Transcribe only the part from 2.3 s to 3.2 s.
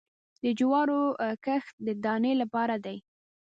لپاره دی